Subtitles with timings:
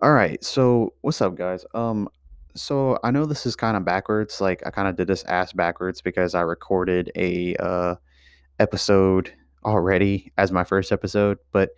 [0.00, 0.42] All right.
[0.44, 1.64] So, what's up, guys?
[1.74, 2.08] Um,
[2.54, 4.40] so I know this is kind of backwards.
[4.40, 7.96] Like, I kind of did this ass backwards because I recorded a uh
[8.60, 9.32] episode
[9.64, 11.70] already as my first episode, but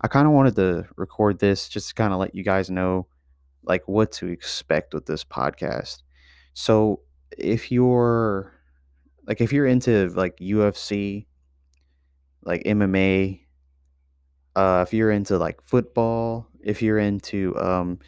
[0.00, 3.08] I kind of wanted to record this just to kind of let you guys know
[3.64, 6.02] like what to expect with this podcast.
[6.54, 7.00] So,
[7.36, 8.52] if you're
[9.26, 11.26] like if you're into like UFC,
[12.44, 13.40] like MMA,
[14.56, 18.00] uh if you're into like football, if you're into um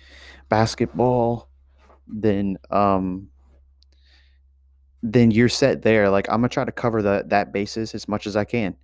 [0.49, 1.49] basketball,
[2.09, 3.29] then um
[5.03, 6.11] then you're set there.
[6.11, 8.75] Like I'm gonna try to cover that that basis as much as I can.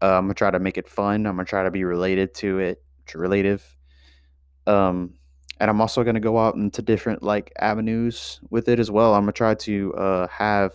[0.00, 1.26] Uh, I'm gonna try to make it fun.
[1.26, 2.82] I'm gonna try to be related to it,
[3.14, 3.64] relative.
[4.66, 5.14] Um,
[5.58, 9.14] and I'm also gonna go out into different like avenues with it as well.
[9.14, 10.72] I'm gonna try to uh have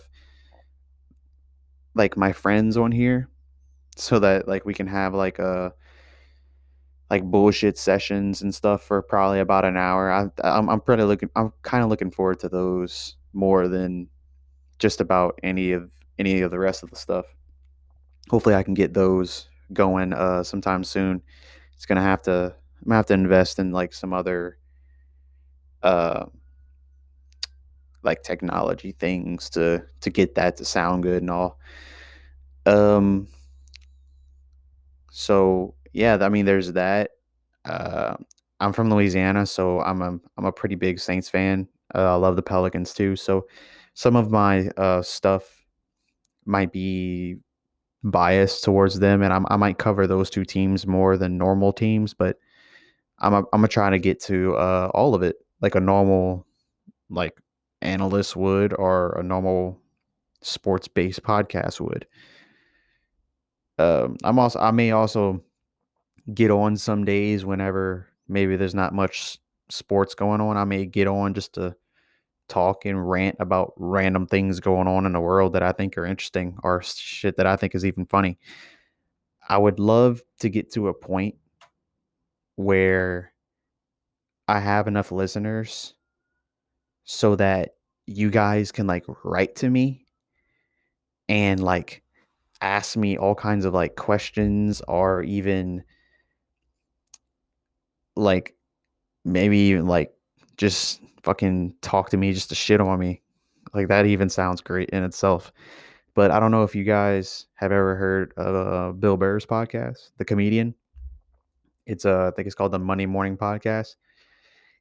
[1.94, 3.28] like my friends on here
[3.96, 5.72] so that like we can have like a
[7.14, 10.10] like bullshit sessions and stuff for probably about an hour.
[10.10, 11.30] I, I'm I'm pretty looking.
[11.36, 14.08] I'm kind of looking forward to those more than
[14.80, 17.26] just about any of any of the rest of the stuff.
[18.30, 21.22] Hopefully, I can get those going uh, sometime soon.
[21.76, 22.52] It's gonna have to.
[22.82, 24.58] I'm gonna have to invest in like some other
[25.84, 26.26] uh,
[28.02, 31.60] like technology things to to get that to sound good and all.
[32.66, 33.28] Um.
[35.12, 37.12] So yeah, I mean, there's that.
[37.64, 38.16] Uh,
[38.60, 41.68] I'm from Louisiana, so I'm a I'm a pretty big Saints fan.
[41.94, 43.16] Uh, I love the Pelicans too.
[43.16, 43.46] So
[43.94, 45.64] some of my uh, stuff
[46.44, 47.36] might be
[48.02, 52.12] biased towards them, and I'm, I might cover those two teams more than normal teams.
[52.12, 52.38] But
[53.20, 56.44] I'm a, I'm gonna try to get to uh, all of it, like a normal
[57.08, 57.38] like
[57.82, 59.80] analyst would, or a normal
[60.42, 62.06] sports based podcast would.
[63.78, 65.42] Um, I'm also I may also
[66.32, 69.38] get on some days whenever maybe there's not much
[69.68, 70.56] sports going on.
[70.56, 71.76] I may get on just to
[72.48, 76.06] talk and rant about random things going on in the world that I think are
[76.06, 78.38] interesting or shit that I think is even funny.
[79.48, 81.36] I would love to get to a point
[82.56, 83.32] where
[84.48, 85.94] I have enough listeners
[87.04, 87.74] so that
[88.06, 90.06] you guys can like write to me
[91.28, 92.02] and like
[92.60, 95.82] ask me all kinds of like questions or even
[98.16, 98.54] like
[99.24, 100.12] maybe even like
[100.56, 103.22] just fucking talk to me just to shit on me.
[103.72, 105.52] Like that even sounds great in itself.
[106.14, 110.10] But I don't know if you guys have ever heard of uh, Bill Burr's podcast,
[110.18, 110.74] the comedian.
[111.86, 113.96] It's uh, I think it's called the Monday Morning Podcast.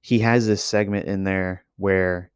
[0.01, 2.29] He has this segment in there where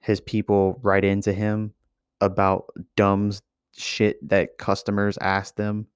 [0.00, 1.72] his people write into him
[2.20, 2.66] about
[2.96, 3.32] dumb
[3.76, 5.86] shit that customers ask them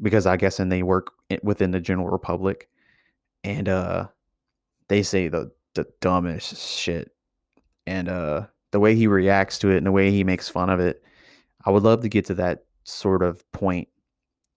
[0.00, 1.12] because I guess and they work
[1.42, 2.68] within the general republic
[3.46, 4.08] and uh
[4.88, 7.12] they say the the dumbest shit
[7.86, 10.80] and uh the way he reacts to it and the way he makes fun of
[10.80, 11.02] it
[11.64, 13.88] i would love to get to that sort of point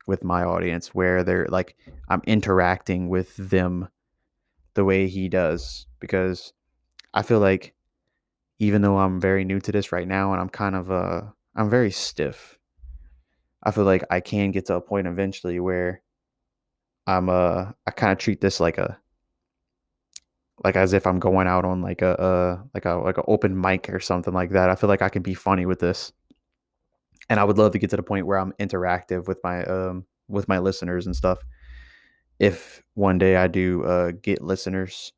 [0.08, 1.78] with my audience where they're like
[2.10, 3.88] i'm interacting with them
[4.74, 6.52] the way he does because
[7.14, 7.76] i feel like
[8.58, 11.22] even though i'm very new to this right now and i'm kind of uh
[11.56, 12.58] i'm very stiff
[13.62, 16.02] i feel like i can get to a point eventually where
[17.10, 18.98] i'm uh i kind of treat this like a
[20.64, 23.60] like as if I'm going out on like a, a like a like an open
[23.60, 24.70] mic or something like that.
[24.70, 26.12] I feel like I can be funny with this,
[27.30, 30.06] and I would love to get to the point where I'm interactive with my um
[30.28, 31.40] with my listeners and stuff.
[32.40, 35.14] If one day I do uh, get listeners,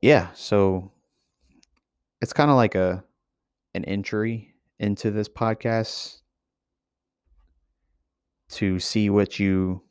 [0.00, 0.28] yeah.
[0.34, 0.92] So
[2.20, 3.04] it's kind of like a
[3.74, 6.20] an entry into this podcast
[8.48, 9.82] to see what you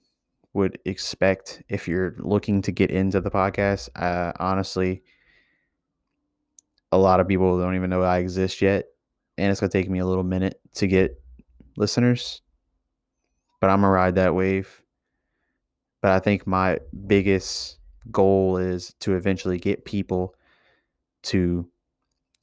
[0.54, 3.90] would expect if you're looking to get into the podcast.
[3.96, 5.04] Uh, honestly,
[6.92, 8.86] a lot of people don't even know I exist yet,
[9.38, 11.22] and it's gonna take me a little minute to get
[11.76, 12.42] listeners.
[13.60, 14.82] But I'm gonna ride that wave.
[16.02, 17.80] But I think my biggest
[18.12, 20.36] goal is to eventually get people
[21.24, 21.68] to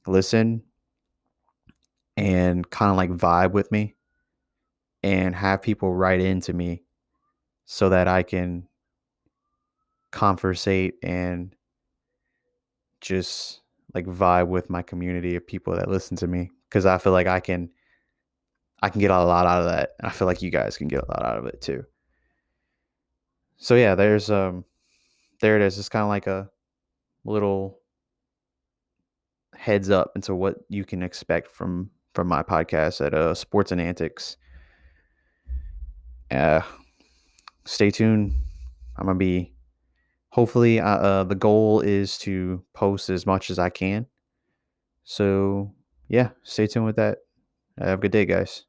[0.05, 0.61] listen
[2.17, 3.95] and kind of like vibe with me
[5.03, 6.83] and have people write into me
[7.65, 8.67] so that I can
[10.11, 11.55] conversate and
[13.01, 13.61] just
[13.93, 17.27] like vibe with my community of people that listen to me because I feel like
[17.27, 17.69] I can
[18.81, 20.87] I can get a lot out of that and I feel like you guys can
[20.87, 21.85] get a lot out of it too.
[23.57, 24.65] So yeah, there's um
[25.41, 25.77] there it is.
[25.77, 26.49] It's kind of like a
[27.25, 27.79] little
[29.55, 33.81] heads up into what you can expect from from my podcast at uh Sports and
[33.81, 34.37] Antics.
[36.33, 36.61] Uh
[37.65, 38.33] stay tuned
[38.97, 39.53] I'm gonna be
[40.29, 44.07] hopefully uh, uh, the goal is to post as much as I can.
[45.03, 45.73] So
[46.07, 47.19] yeah, stay tuned with that.
[47.77, 48.65] Have a good day, guys.